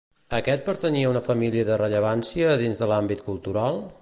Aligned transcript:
Aquest 0.37 0.63
pertanyia 0.69 1.09
a 1.11 1.11
una 1.11 1.21
família 1.29 1.67
de 1.69 1.79
rellevància 1.83 2.59
dins 2.67 2.83
de 2.85 2.93
l'àmbit 2.95 3.27
cultural? 3.33 3.85